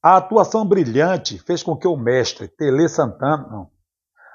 A 0.02 0.16
atuação 0.16 0.66
brilhante 0.66 1.38
fez 1.38 1.62
com 1.62 1.74
que 1.76 1.88
o 1.88 1.96
mestre 1.96 2.48
Tele 2.48 2.86
Santana, 2.88 3.48
não, 3.50 3.70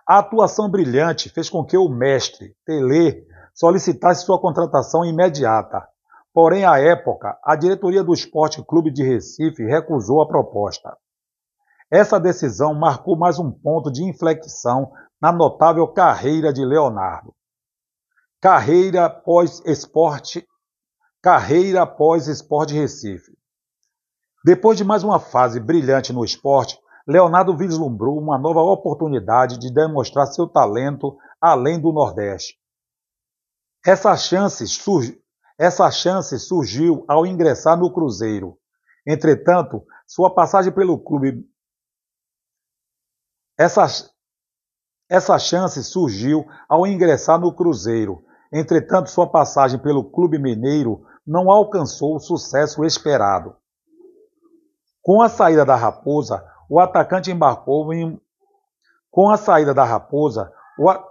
a 0.07 0.19
atuação 0.19 0.69
brilhante 0.69 1.29
fez 1.29 1.49
com 1.49 1.63
que 1.63 1.77
o 1.77 1.89
mestre, 1.89 2.55
Tele, 2.65 3.27
solicitasse 3.53 4.25
sua 4.25 4.39
contratação 4.39 5.05
imediata. 5.05 5.87
Porém, 6.35 6.65
à 6.65 6.77
época, 6.77 7.39
a 7.41 7.55
diretoria 7.55 8.03
do 8.03 8.13
Esporte 8.13 8.61
Clube 8.61 8.91
de 8.91 9.01
Recife 9.01 9.63
recusou 9.63 10.21
a 10.21 10.27
proposta. 10.27 10.97
Essa 11.89 12.19
decisão 12.19 12.73
marcou 12.73 13.17
mais 13.17 13.39
um 13.39 13.49
ponto 13.49 13.89
de 13.89 14.03
inflexão 14.03 14.91
na 15.21 15.31
notável 15.31 15.87
carreira 15.87 16.51
de 16.51 16.65
Leonardo. 16.65 17.33
Carreira 18.41 19.09
pós-esporte, 19.09 20.45
carreira 21.21 21.87
pós-esporte 21.87 22.73
Recife. 22.73 23.31
Depois 24.43 24.77
de 24.77 24.83
mais 24.83 25.05
uma 25.05 25.21
fase 25.21 25.57
brilhante 25.57 26.11
no 26.11 26.25
esporte, 26.25 26.77
Leonardo 27.07 27.55
vislumbrou 27.55 28.19
uma 28.19 28.37
nova 28.37 28.59
oportunidade 28.59 29.57
de 29.57 29.73
demonstrar 29.73 30.27
seu 30.27 30.45
talento 30.47 31.17
além 31.39 31.79
do 31.79 31.93
Nordeste. 31.93 32.59
Essa 33.85 34.17
chance, 34.17 34.67
surgi... 34.67 35.23
Essa 35.57 35.89
chance 35.89 36.37
surgiu 36.39 37.05
ao 37.07 37.25
ingressar 37.25 37.77
no 37.77 37.91
Cruzeiro. 37.91 38.57
Entretanto, 39.07 39.85
sua 40.05 40.33
passagem 40.33 40.73
pelo 40.73 40.99
clube. 40.99 41.47
Essa, 43.57 43.85
essa 45.09 45.39
chance 45.39 45.81
surgiu 45.83 46.45
ao 46.67 46.85
ingressar 46.85 47.39
no 47.39 47.53
Cruzeiro. 47.53 48.25
Entretanto, 48.51 49.09
sua 49.09 49.29
passagem 49.29 49.79
pelo 49.79 50.03
clube 50.03 50.37
mineiro 50.37 51.05
não 51.25 51.49
alcançou 51.49 52.15
o 52.15 52.19
sucesso 52.19 52.83
esperado. 52.83 53.55
Com 55.01 55.21
a 55.21 55.29
saída 55.29 55.63
da 55.63 55.75
Raposa, 55.75 56.45
o 56.69 56.79
atacante 56.79 57.31
embarcou 57.31 57.93
em. 57.93 58.19
Com 59.09 59.29
a 59.29 59.37
saída 59.37 59.73
da 59.73 59.85
Raposa, 59.85 60.51
o, 60.77 60.89
a... 60.89 61.01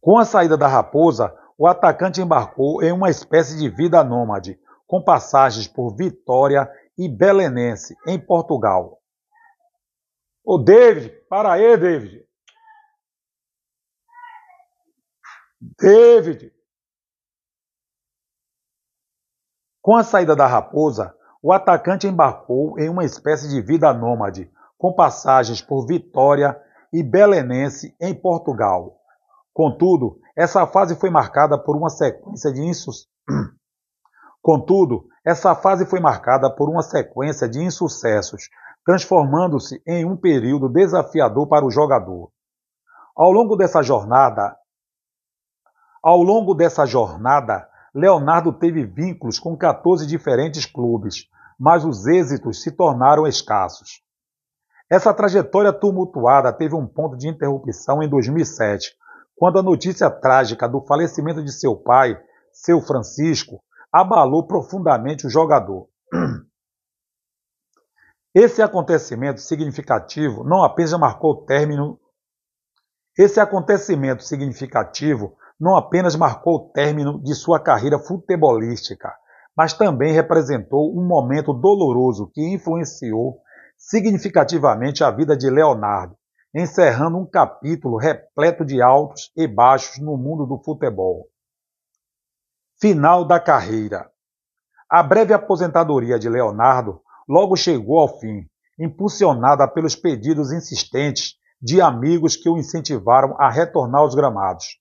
com 0.00 0.18
a 0.18 0.24
saída 0.24 0.56
da 0.56 0.66
Raposa, 0.66 1.32
o 1.60 1.66
atacante 1.66 2.22
embarcou 2.22 2.82
em 2.82 2.90
uma 2.90 3.10
espécie 3.10 3.54
de 3.54 3.68
vida 3.68 4.02
nômade, 4.02 4.58
com 4.86 5.04
passagens 5.04 5.68
por 5.68 5.94
Vitória 5.94 6.66
e 6.96 7.06
Belenense, 7.06 7.94
em 8.06 8.18
Portugal. 8.18 8.98
Ô 10.42 10.56
David, 10.56 11.10
para 11.28 11.52
aí, 11.52 11.76
David. 11.76 12.26
David. 15.78 16.50
Com 19.82 19.96
a 19.96 20.02
saída 20.02 20.34
da 20.34 20.46
Raposa, 20.46 21.14
o 21.42 21.52
atacante 21.52 22.06
embarcou 22.06 22.78
em 22.78 22.88
uma 22.88 23.04
espécie 23.04 23.50
de 23.50 23.60
vida 23.60 23.92
nômade, 23.92 24.50
com 24.78 24.94
passagens 24.94 25.60
por 25.60 25.86
Vitória 25.86 26.58
e 26.90 27.02
Belenense, 27.02 27.94
em 28.00 28.14
Portugal. 28.14 28.99
Contudo, 29.60 30.18
essa 30.34 30.66
fase 30.66 30.96
foi 30.96 31.10
marcada 31.10 31.58
por 31.58 31.76
uma 31.76 31.90
sequência 31.90 32.50
de. 32.50 32.62
Contudo, 34.40 35.04
essa 35.22 35.54
fase 35.54 35.84
foi 35.84 36.00
marcada 36.00 36.48
por 36.48 36.70
uma 36.70 36.80
sequência 36.80 37.46
de 37.46 37.60
insucessos, 37.60 38.48
transformando-se 38.86 39.82
em 39.86 40.02
um 40.06 40.16
período 40.16 40.66
desafiador 40.66 41.46
para 41.46 41.66
o 41.66 41.70
jogador. 41.70 42.30
Ao 43.14 43.30
longo 43.30 43.54
dessa 43.54 43.82
jornada, 43.82 44.56
ao 46.02 46.22
longo 46.22 46.54
dessa 46.54 46.86
jornada, 46.86 47.68
Leonardo 47.94 48.54
teve 48.54 48.86
vínculos 48.86 49.38
com 49.38 49.54
14 49.54 50.06
diferentes 50.06 50.64
clubes, 50.64 51.26
mas 51.58 51.84
os 51.84 52.06
êxitos 52.06 52.62
se 52.62 52.72
tornaram 52.72 53.26
escassos. 53.26 54.02
Essa 54.90 55.12
trajetória 55.12 55.70
tumultuada 55.70 56.50
teve 56.50 56.74
um 56.74 56.86
ponto 56.86 57.14
de 57.14 57.28
interrupção 57.28 58.02
em 58.02 58.08
2007, 58.08 58.98
quando 59.40 59.58
a 59.58 59.62
notícia 59.62 60.10
trágica 60.10 60.68
do 60.68 60.82
falecimento 60.82 61.42
de 61.42 61.50
seu 61.50 61.74
pai, 61.74 62.14
seu 62.52 62.78
Francisco, 62.82 63.64
abalou 63.90 64.46
profundamente 64.46 65.26
o 65.26 65.30
jogador. 65.30 65.88
Esse 68.34 68.60
acontecimento 68.60 69.40
significativo 69.40 70.44
não 70.44 70.62
apenas 70.62 70.92
marcou 70.92 71.30
o 71.30 71.46
término 71.46 71.98
esse 73.18 73.40
acontecimento 73.40 74.22
significativo 74.22 75.36
não 75.58 75.74
apenas 75.74 76.14
marcou 76.14 76.56
o 76.56 76.72
término 76.72 77.20
de 77.22 77.34
sua 77.34 77.58
carreira 77.58 77.98
futebolística, 77.98 79.12
mas 79.56 79.72
também 79.72 80.12
representou 80.12 80.96
um 80.96 81.04
momento 81.04 81.52
doloroso 81.52 82.30
que 82.32 82.40
influenciou 82.54 83.40
significativamente 83.76 85.02
a 85.02 85.10
vida 85.10 85.36
de 85.36 85.50
Leonardo, 85.50 86.16
encerrando 86.54 87.16
um 87.16 87.26
capítulo 87.26 87.96
repleto 87.96 88.64
de 88.64 88.82
altos 88.82 89.30
e 89.36 89.46
baixos 89.46 89.98
no 89.98 90.16
mundo 90.16 90.44
do 90.46 90.58
futebol. 90.62 91.28
Final 92.80 93.24
da 93.24 93.38
carreira. 93.38 94.10
A 94.88 95.02
breve 95.02 95.32
aposentadoria 95.32 96.18
de 96.18 96.28
Leonardo 96.28 97.00
logo 97.28 97.54
chegou 97.56 98.00
ao 98.00 98.18
fim, 98.18 98.48
impulsionada 98.78 99.68
pelos 99.68 99.94
pedidos 99.94 100.50
insistentes 100.50 101.34
de 101.62 101.80
amigos 101.80 102.34
que 102.34 102.48
o 102.48 102.56
incentivaram 102.56 103.36
a 103.38 103.48
retornar 103.48 104.00
aos 104.00 104.14
gramados. 104.14 104.80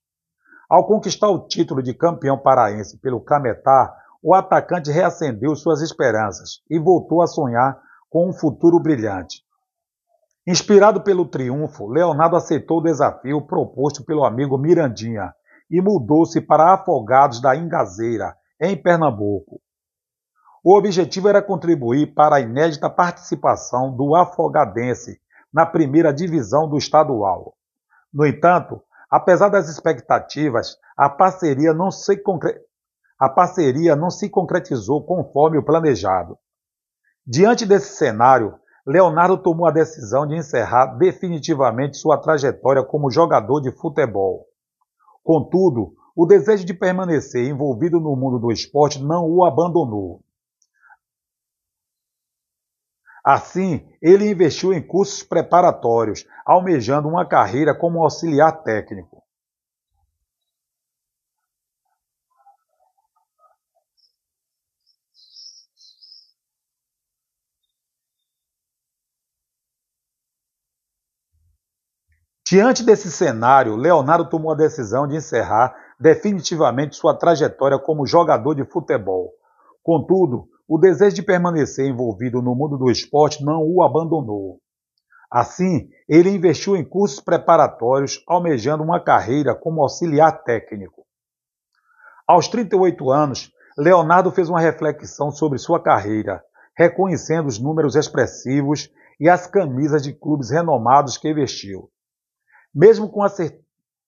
Ao 0.69 0.87
conquistar 0.87 1.29
o 1.29 1.47
título 1.47 1.83
de 1.83 1.93
campeão 1.93 2.37
paraense 2.37 2.97
pelo 2.99 3.21
Cametá, 3.21 3.93
o 4.23 4.33
atacante 4.33 4.89
reacendeu 4.89 5.55
suas 5.55 5.81
esperanças 5.81 6.61
e 6.69 6.79
voltou 6.79 7.21
a 7.21 7.27
sonhar 7.27 7.79
com 8.09 8.29
um 8.29 8.33
futuro 8.33 8.79
brilhante. 8.79 9.43
Inspirado 10.51 11.01
pelo 11.01 11.27
triunfo, 11.27 11.87
Leonardo 11.87 12.35
aceitou 12.35 12.79
o 12.79 12.81
desafio 12.81 13.39
proposto 13.39 14.03
pelo 14.03 14.25
amigo 14.25 14.57
Mirandinha 14.57 15.31
e 15.69 15.79
mudou-se 15.79 16.41
para 16.41 16.73
Afogados 16.73 17.39
da 17.39 17.55
Ingazeira, 17.55 18.35
em 18.59 18.75
Pernambuco. 18.75 19.61
O 20.63 20.75
objetivo 20.75 21.29
era 21.29 21.39
contribuir 21.39 22.15
para 22.15 22.37
a 22.37 22.39
inédita 22.39 22.89
participação 22.89 23.95
do 23.95 24.15
Afogadense 24.15 25.21
na 25.53 25.67
primeira 25.67 26.11
divisão 26.11 26.67
do 26.67 26.79
estadual. 26.79 27.53
No 28.11 28.25
entanto, 28.25 28.81
apesar 29.07 29.49
das 29.49 29.69
expectativas, 29.69 30.77
a 30.97 31.07
parceria 31.07 31.75
não 31.75 31.91
se, 31.91 32.17
concre... 32.17 32.59
a 33.19 33.29
parceria 33.29 33.95
não 33.95 34.09
se 34.09 34.27
concretizou 34.27 35.05
conforme 35.05 35.59
o 35.59 35.63
planejado. 35.63 36.39
Diante 37.23 37.67
desse 37.67 37.95
cenário, 37.95 38.58
Leonardo 38.91 39.37
tomou 39.37 39.67
a 39.67 39.71
decisão 39.71 40.25
de 40.25 40.35
encerrar 40.35 40.97
definitivamente 40.97 41.95
sua 41.95 42.17
trajetória 42.17 42.83
como 42.83 43.11
jogador 43.11 43.61
de 43.61 43.71
futebol. 43.71 44.47
Contudo, 45.23 45.93
o 46.15 46.25
desejo 46.25 46.65
de 46.65 46.73
permanecer 46.73 47.47
envolvido 47.47 47.99
no 47.99 48.15
mundo 48.15 48.39
do 48.39 48.51
esporte 48.51 48.99
não 48.99 49.29
o 49.29 49.45
abandonou. 49.45 50.23
Assim, 53.23 53.87
ele 54.01 54.27
investiu 54.27 54.73
em 54.73 54.81
cursos 54.81 55.21
preparatórios, 55.21 56.25
almejando 56.43 57.07
uma 57.07 57.27
carreira 57.27 57.75
como 57.75 58.03
auxiliar 58.03 58.63
técnico. 58.63 59.18
Diante 72.49 72.81
desse 72.81 73.11
cenário, 73.11 73.75
Leonardo 73.75 74.27
tomou 74.27 74.51
a 74.51 74.55
decisão 74.55 75.07
de 75.07 75.15
encerrar 75.15 75.75
definitivamente 75.99 76.95
sua 76.95 77.13
trajetória 77.13 77.77
como 77.77 78.07
jogador 78.07 78.55
de 78.55 78.65
futebol. 78.65 79.29
Contudo, 79.83 80.47
o 80.67 80.79
desejo 80.79 81.15
de 81.15 81.21
permanecer 81.21 81.85
envolvido 81.85 82.41
no 82.41 82.55
mundo 82.55 82.75
do 82.75 82.89
esporte 82.89 83.45
não 83.45 83.61
o 83.63 83.83
abandonou. 83.83 84.59
Assim, 85.31 85.89
ele 86.07 86.31
investiu 86.31 86.75
em 86.75 86.83
cursos 86.83 87.19
preparatórios, 87.19 88.23
almejando 88.27 88.81
uma 88.81 88.99
carreira 88.99 89.53
como 89.53 89.83
auxiliar 89.83 90.43
técnico. 90.43 91.05
Aos 92.27 92.47
38 92.47 93.11
anos, 93.11 93.51
Leonardo 93.77 94.31
fez 94.31 94.49
uma 94.49 94.59
reflexão 94.59 95.29
sobre 95.29 95.59
sua 95.59 95.79
carreira, 95.79 96.41
reconhecendo 96.75 97.45
os 97.45 97.59
números 97.59 97.95
expressivos 97.95 98.89
e 99.19 99.29
as 99.29 99.45
camisas 99.45 100.01
de 100.01 100.13
clubes 100.13 100.49
renomados 100.49 101.15
que 101.15 101.31
vestiu. 101.31 101.91
Mesmo 102.73 103.09
com, 103.09 103.23
a 103.23 103.27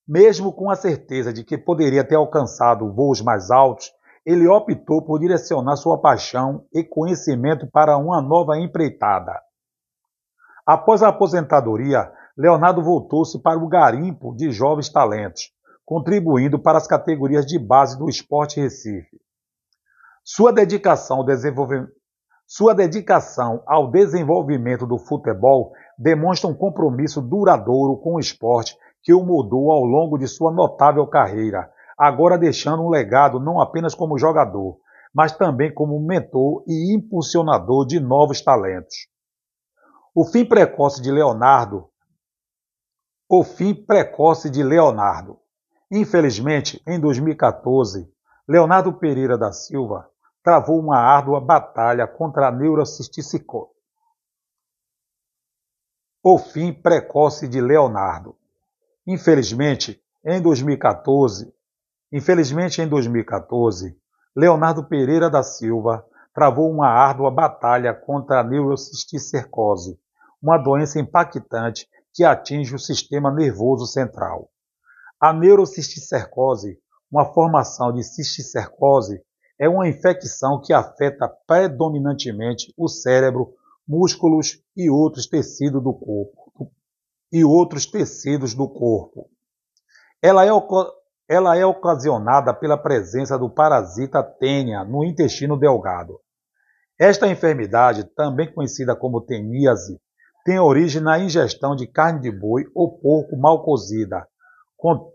mesmo 0.07 0.53
com 0.53 0.69
a 0.69 0.75
certeza 0.75 1.33
de 1.33 1.43
que 1.43 1.57
poderia 1.57 2.03
ter 2.03 2.15
alcançado 2.15 2.91
voos 2.93 3.21
mais 3.21 3.49
altos, 3.49 3.91
ele 4.25 4.47
optou 4.47 5.01
por 5.03 5.19
direcionar 5.19 5.75
sua 5.75 5.99
paixão 5.99 6.65
e 6.73 6.83
conhecimento 6.83 7.67
para 7.67 7.97
uma 7.97 8.21
nova 8.21 8.57
empreitada. 8.57 9.39
Após 10.65 11.01
a 11.01 11.07
aposentadoria, 11.07 12.11
Leonardo 12.37 12.83
voltou-se 12.83 13.39
para 13.41 13.57
o 13.57 13.67
garimpo 13.67 14.35
de 14.35 14.51
jovens 14.51 14.89
talentos, 14.89 15.51
contribuindo 15.83 16.59
para 16.59 16.77
as 16.77 16.87
categorias 16.87 17.45
de 17.45 17.57
base 17.57 17.97
do 17.97 18.07
esporte 18.07 18.59
Recife. 18.59 19.19
Sua 20.23 20.53
dedicação 20.53 21.17
ao 21.17 21.25
desenvolvimento 21.25 21.91
sua 22.53 22.75
dedicação 22.75 23.63
ao 23.65 23.89
desenvolvimento 23.89 24.85
do 24.85 24.97
futebol 24.97 25.71
demonstra 26.01 26.49
um 26.49 26.53
compromisso 26.55 27.21
duradouro 27.21 27.95
com 27.97 28.15
o 28.15 28.19
esporte 28.19 28.75
que 29.03 29.13
o 29.13 29.23
mudou 29.23 29.71
ao 29.71 29.83
longo 29.83 30.17
de 30.17 30.27
sua 30.27 30.51
notável 30.51 31.05
carreira, 31.05 31.71
agora 31.95 32.39
deixando 32.39 32.81
um 32.81 32.89
legado 32.89 33.39
não 33.39 33.61
apenas 33.61 33.93
como 33.93 34.17
jogador, 34.17 34.79
mas 35.13 35.31
também 35.31 35.71
como 35.71 35.99
mentor 35.99 36.63
e 36.67 36.95
impulsionador 36.95 37.85
de 37.85 37.99
novos 37.99 38.41
talentos. 38.41 39.07
O 40.15 40.25
fim 40.25 40.43
precoce 40.43 41.03
de 41.03 41.11
Leonardo. 41.11 41.87
O 43.29 43.43
fim 43.43 43.75
precoce 43.75 44.49
de 44.49 44.63
Leonardo. 44.63 45.37
Infelizmente, 45.91 46.81
em 46.87 46.99
2014, 46.99 48.11
Leonardo 48.47 48.91
Pereira 48.93 49.37
da 49.37 49.51
Silva 49.51 50.09
travou 50.43 50.79
uma 50.79 50.97
árdua 50.97 51.39
batalha 51.39 52.07
contra 52.07 52.47
a 52.47 52.51
neurocisticose. 52.51 53.70
O 56.23 56.37
fim 56.37 56.71
precoce 56.71 57.47
de 57.47 57.59
Leonardo. 57.59 58.35
Infelizmente, 59.07 59.99
em 60.23 60.39
2014, 60.39 61.51
infelizmente 62.13 62.79
em 62.79 62.87
2014, 62.87 63.97
Leonardo 64.35 64.83
Pereira 64.83 65.31
da 65.31 65.41
Silva 65.41 66.05
travou 66.31 66.69
uma 66.69 66.87
árdua 66.87 67.31
batalha 67.31 67.91
contra 67.91 68.39
a 68.39 68.43
neurocisticercose, 68.43 69.99
uma 70.39 70.59
doença 70.59 70.99
impactante 70.99 71.87
que 72.13 72.23
atinge 72.23 72.75
o 72.75 72.79
sistema 72.79 73.33
nervoso 73.33 73.87
central. 73.87 74.51
A 75.19 75.33
neurocisticercose, 75.33 76.77
uma 77.11 77.33
formação 77.33 77.91
de 77.91 78.03
cisticercose, 78.03 79.23
é 79.59 79.67
uma 79.67 79.89
infecção 79.89 80.61
que 80.61 80.71
afeta 80.71 81.27
predominantemente 81.47 82.71
o 82.77 82.87
cérebro, 82.87 83.55
músculos 83.91 84.63
e 84.73 84.89
outros 84.89 85.27
tecidos 85.27 85.83
do 85.83 85.93
corpo. 85.93 86.71
E 87.29 87.43
outros 87.43 87.85
tecidos 87.85 88.53
do 88.53 88.69
corpo. 88.69 89.29
Ela 90.21 90.45
é, 90.45 90.49
Ela 91.27 91.57
é 91.57 91.65
ocasionada 91.65 92.53
pela 92.53 92.77
presença 92.77 93.37
do 93.37 93.49
parasita 93.49 94.23
tênia 94.23 94.85
no 94.85 95.03
intestino 95.03 95.59
delgado. 95.59 96.21
Esta 96.97 97.27
enfermidade, 97.27 98.05
também 98.15 98.53
conhecida 98.53 98.95
como 98.95 99.19
teníase, 99.19 99.99
tem 100.45 100.57
origem 100.57 101.01
na 101.01 101.19
ingestão 101.19 101.75
de 101.75 101.85
carne 101.85 102.21
de 102.21 102.31
boi 102.31 102.63
ou 102.73 102.97
porco 102.97 103.35
mal 103.35 103.61
cozida, 103.63 104.25
com... 104.77 105.11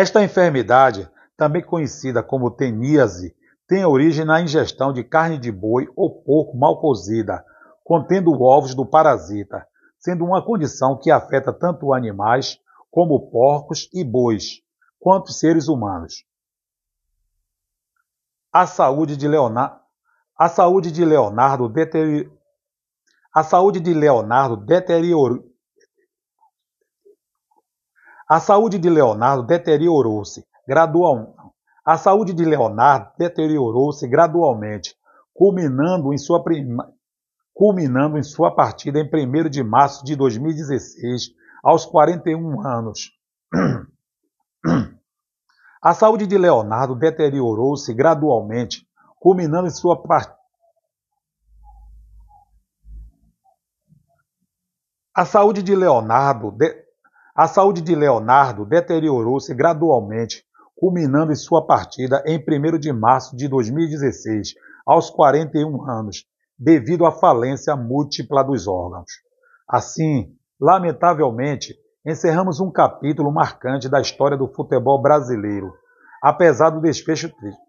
Esta 0.00 0.22
enfermidade, 0.22 1.10
também 1.36 1.60
conhecida 1.60 2.22
como 2.22 2.52
teníase, 2.52 3.34
tem 3.66 3.84
origem 3.84 4.24
na 4.24 4.40
ingestão 4.40 4.92
de 4.92 5.02
carne 5.02 5.36
de 5.36 5.50
boi 5.50 5.88
ou 5.96 6.22
porco 6.22 6.56
mal 6.56 6.80
cozida, 6.80 7.44
contendo 7.82 8.40
ovos 8.40 8.76
do 8.76 8.86
parasita, 8.86 9.66
sendo 9.98 10.24
uma 10.24 10.40
condição 10.40 10.96
que 10.96 11.10
afeta 11.10 11.52
tanto 11.52 11.92
animais 11.92 12.60
como 12.92 13.28
porcos 13.28 13.90
e 13.92 14.04
bois, 14.04 14.62
quanto 15.00 15.32
seres 15.32 15.66
humanos. 15.66 16.24
A 18.52 18.68
saúde 18.68 19.16
de 19.16 19.26
Leonardo, 19.26 19.80
a 20.38 20.48
saúde 20.48 20.92
de 20.92 21.04
Leonardo. 21.04 21.72
A 23.34 23.42
saúde 23.42 23.80
de 23.80 23.92
Leonardo. 23.92 24.64
A 28.28 28.40
saúde 28.40 28.78
de 28.78 28.90
Leonardo 28.90 29.42
deteriorou-se 29.42 30.44
gradualmente. 30.66 31.38
A 31.84 31.96
saúde 31.96 32.34
de 32.34 32.44
Leonardo 32.44 33.10
deteriorou-se 33.16 34.06
gradualmente, 34.06 34.94
culminando 35.32 36.12
em 36.12 36.18
sua 36.18 36.42
prima 36.42 36.92
culminando 37.58 38.16
em 38.16 38.22
sua 38.22 38.54
partida 38.54 39.00
em 39.00 39.10
1 39.12 39.50
de 39.50 39.64
março 39.64 40.04
de 40.04 40.14
2016, 40.14 41.32
aos 41.60 41.84
41 41.84 42.64
anos. 42.64 43.10
A 45.82 45.92
saúde 45.92 46.24
de 46.24 46.38
Leonardo 46.38 46.94
deteriorou-se 46.94 47.92
gradualmente, 47.92 48.86
culminando 49.18 49.66
em 49.66 49.72
sua 49.72 50.00
partida. 50.00 50.38
A 55.12 55.24
saúde 55.24 55.60
de 55.60 55.74
Leonardo, 55.74 56.52
de... 56.52 56.87
a 57.38 57.46
saúde 57.46 57.80
de 57.80 57.94
Leonardo 57.94 58.66
deteriorou-se 58.66 59.54
gradualmente, 59.54 60.44
culminando 60.74 61.30
em 61.30 61.36
sua 61.36 61.64
partida 61.64 62.20
em 62.26 62.36
1 62.36 62.78
de 62.80 62.92
março 62.92 63.36
de 63.36 63.46
2016, 63.46 64.54
aos 64.84 65.08
41 65.08 65.88
anos, 65.88 66.24
devido 66.58 67.06
à 67.06 67.12
falência 67.12 67.76
múltipla 67.76 68.42
dos 68.42 68.66
órgãos. 68.66 69.12
Assim, 69.68 70.36
lamentavelmente, 70.60 71.76
encerramos 72.04 72.58
um 72.58 72.72
capítulo 72.72 73.30
marcante 73.30 73.88
da 73.88 74.00
história 74.00 74.36
do 74.36 74.48
futebol 74.48 75.00
brasileiro, 75.00 75.72
apesar 76.20 76.70
do 76.70 76.80
desfecho 76.80 77.32
triste. 77.36 77.62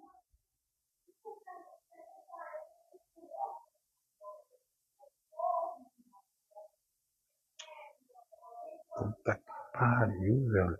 Puta 8.97 9.48
pariu, 9.79 10.45
velho. 10.51 10.77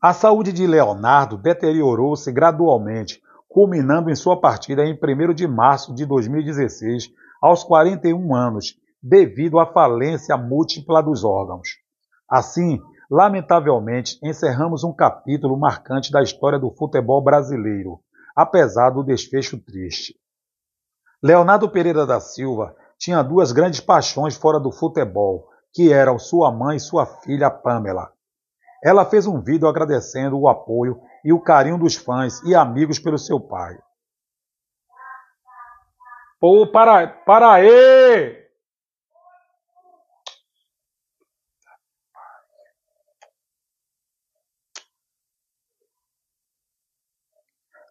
A 0.00 0.12
saúde 0.12 0.52
de 0.52 0.66
Leonardo 0.66 1.36
deteriorou-se 1.36 2.30
gradualmente, 2.32 3.20
culminando 3.48 4.10
em 4.10 4.16
sua 4.16 4.40
partida 4.40 4.84
em 4.84 4.94
1 4.94 5.34
de 5.34 5.46
março 5.46 5.94
de 5.94 6.04
2016, 6.06 7.08
aos 7.40 7.62
41 7.62 8.34
anos, 8.34 8.76
devido 9.00 9.60
à 9.60 9.66
falência 9.66 10.36
múltipla 10.36 11.02
dos 11.02 11.24
órgãos. 11.24 11.68
Assim, 12.28 12.80
lamentavelmente, 13.10 14.18
encerramos 14.22 14.82
um 14.82 14.92
capítulo 14.92 15.56
marcante 15.56 16.10
da 16.10 16.22
história 16.22 16.58
do 16.58 16.70
futebol 16.70 17.22
brasileiro, 17.22 18.00
apesar 18.36 18.90
do 18.90 19.02
desfecho 19.02 19.58
triste. 19.58 20.14
Leonardo 21.22 21.70
Pereira 21.70 22.04
da 22.04 22.20
Silva 22.20 22.74
tinha 22.98 23.22
duas 23.22 23.52
grandes 23.52 23.80
paixões 23.80 24.36
fora 24.36 24.58
do 24.58 24.72
futebol, 24.72 25.48
que 25.72 25.92
eram 25.92 26.18
sua 26.18 26.50
mãe 26.50 26.76
e 26.76 26.80
sua 26.80 27.06
filha 27.06 27.50
Pamela. 27.50 28.12
Ela 28.82 29.04
fez 29.04 29.26
um 29.26 29.40
vídeo 29.40 29.68
agradecendo 29.68 30.38
o 30.38 30.48
apoio 30.48 31.00
e 31.24 31.32
o 31.32 31.40
carinho 31.40 31.78
dos 31.78 31.94
fãs 31.94 32.42
e 32.42 32.54
amigos 32.54 32.98
pelo 32.98 33.18
seu 33.18 33.40
pai. 33.40 33.78
Pô, 36.40 36.66
para, 36.66 37.06
para 37.06 37.52
aí! 37.52 38.41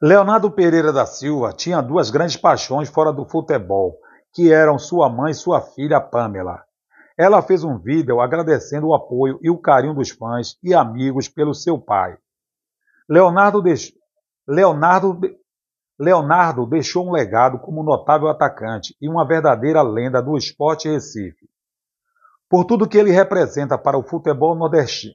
Leonardo 0.03 0.49
Pereira 0.49 0.91
da 0.91 1.05
Silva 1.05 1.53
tinha 1.53 1.79
duas 1.79 2.09
grandes 2.09 2.35
paixões 2.35 2.89
fora 2.89 3.13
do 3.13 3.23
futebol, 3.23 3.99
que 4.33 4.51
eram 4.51 4.79
sua 4.79 5.07
mãe 5.07 5.29
e 5.29 5.35
sua 5.35 5.61
filha 5.61 6.01
Pamela. 6.01 6.63
Ela 7.15 7.39
fez 7.43 7.63
um 7.63 7.77
vídeo 7.77 8.19
agradecendo 8.19 8.87
o 8.87 8.95
apoio 8.95 9.37
e 9.43 9.49
o 9.51 9.59
carinho 9.59 9.93
dos 9.93 10.09
fãs 10.09 10.57
e 10.63 10.73
amigos 10.73 11.29
pelo 11.29 11.53
seu 11.53 11.79
pai. 11.79 12.17
Leonardo, 13.07 13.61
deix... 13.61 13.93
Leonardo... 14.47 15.19
Leonardo 15.99 16.65
deixou 16.65 17.07
um 17.07 17.11
legado 17.11 17.59
como 17.59 17.83
notável 17.83 18.27
atacante 18.27 18.97
e 18.99 19.07
uma 19.07 19.23
verdadeira 19.23 19.83
lenda 19.83 20.19
do 20.19 20.35
esporte 20.35 20.89
Recife. 20.89 21.47
Por 22.49 22.65
tudo 22.65 22.89
que 22.89 22.97
ele 22.97 23.11
representa 23.11 23.77
para 23.77 23.99
o 23.99 24.03
futebol 24.03 24.55
nordestino, 24.55 25.13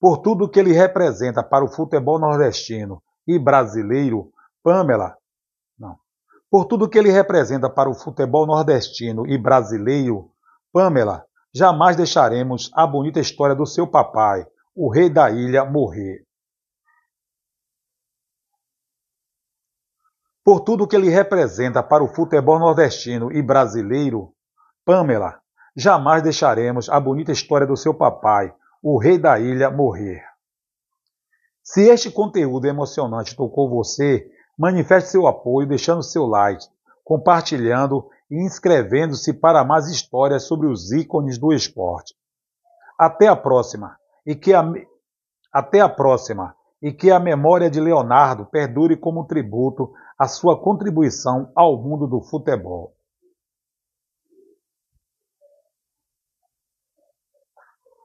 por 0.00 0.18
tudo 0.18 0.48
que 0.48 0.58
ele 0.58 0.72
representa 0.72 1.44
para 1.44 1.64
o 1.64 1.68
futebol 1.68 2.18
nordestino 2.18 3.00
e 3.34 3.38
brasileiro, 3.38 4.32
Pamela, 4.62 5.16
não. 5.78 5.98
Por 6.50 6.64
tudo 6.64 6.88
que 6.88 6.98
ele 6.98 7.10
representa 7.10 7.70
para 7.70 7.88
o 7.88 7.94
futebol 7.94 8.46
nordestino 8.46 9.26
e 9.26 9.38
brasileiro, 9.38 10.30
Pamela, 10.72 11.24
jamais 11.54 11.96
deixaremos 11.96 12.70
a 12.74 12.86
bonita 12.86 13.20
história 13.20 13.54
do 13.54 13.66
seu 13.66 13.86
papai, 13.86 14.46
o 14.74 14.90
rei 14.90 15.08
da 15.08 15.30
ilha, 15.30 15.64
morrer. 15.64 16.24
Por 20.44 20.60
tudo 20.60 20.86
que 20.88 20.96
ele 20.96 21.10
representa 21.10 21.82
para 21.82 22.02
o 22.02 22.08
futebol 22.08 22.58
nordestino 22.58 23.30
e 23.30 23.42
brasileiro, 23.42 24.34
Pamela, 24.84 25.40
jamais 25.76 26.22
deixaremos 26.22 26.88
a 26.88 26.98
bonita 26.98 27.30
história 27.30 27.66
do 27.66 27.76
seu 27.76 27.94
papai, 27.94 28.52
o 28.82 28.98
rei 28.98 29.18
da 29.18 29.38
ilha, 29.38 29.70
morrer. 29.70 30.29
Se 31.72 31.88
este 31.88 32.10
conteúdo 32.10 32.66
emocionante 32.66 33.36
tocou 33.36 33.70
você, 33.70 34.28
manifeste 34.58 35.10
seu 35.10 35.28
apoio 35.28 35.68
deixando 35.68 36.02
seu 36.02 36.26
like, 36.26 36.66
compartilhando 37.04 38.08
e 38.28 38.44
inscrevendo-se 38.44 39.32
para 39.32 39.64
mais 39.64 39.86
histórias 39.86 40.48
sobre 40.48 40.66
os 40.66 40.90
ícones 40.90 41.38
do 41.38 41.52
esporte. 41.52 42.12
Até 42.98 43.28
a 43.28 43.36
próxima 43.36 43.96
e 44.26 44.34
que 44.34 44.52
a, 44.52 44.64
até 45.52 45.78
a 45.78 45.88
próxima 45.88 46.56
e 46.82 46.92
que 46.92 47.08
a 47.08 47.20
memória 47.20 47.70
de 47.70 47.78
Leonardo 47.80 48.46
perdure 48.46 48.96
como 48.96 49.28
tributo 49.28 49.92
à 50.18 50.26
sua 50.26 50.60
contribuição 50.60 51.52
ao 51.54 51.80
mundo 51.80 52.08
do 52.08 52.20
futebol. 52.20 52.96